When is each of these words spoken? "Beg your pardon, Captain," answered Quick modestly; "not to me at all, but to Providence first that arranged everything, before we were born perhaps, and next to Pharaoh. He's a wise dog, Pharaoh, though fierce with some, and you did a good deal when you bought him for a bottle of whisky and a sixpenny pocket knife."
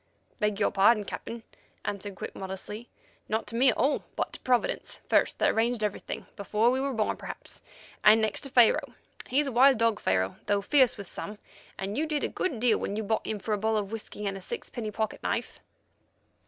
"Beg 0.39 0.59
your 0.59 0.71
pardon, 0.71 1.03
Captain," 1.05 1.43
answered 1.85 2.15
Quick 2.15 2.33
modestly; 2.35 2.89
"not 3.29 3.45
to 3.45 3.55
me 3.55 3.69
at 3.69 3.77
all, 3.77 4.03
but 4.15 4.33
to 4.33 4.39
Providence 4.39 4.99
first 5.07 5.37
that 5.37 5.51
arranged 5.51 5.83
everything, 5.83 6.25
before 6.35 6.71
we 6.71 6.81
were 6.81 6.91
born 6.95 7.15
perhaps, 7.17 7.61
and 8.03 8.19
next 8.19 8.41
to 8.41 8.49
Pharaoh. 8.49 8.95
He's 9.27 9.45
a 9.45 9.51
wise 9.51 9.75
dog, 9.75 9.99
Pharaoh, 9.99 10.37
though 10.47 10.63
fierce 10.63 10.97
with 10.97 11.05
some, 11.07 11.37
and 11.77 11.99
you 11.99 12.07
did 12.07 12.23
a 12.23 12.27
good 12.29 12.59
deal 12.59 12.79
when 12.79 12.95
you 12.95 13.03
bought 13.03 13.27
him 13.27 13.37
for 13.37 13.53
a 13.53 13.59
bottle 13.59 13.77
of 13.77 13.91
whisky 13.91 14.25
and 14.25 14.35
a 14.35 14.41
sixpenny 14.41 14.89
pocket 14.89 15.21
knife." 15.21 15.59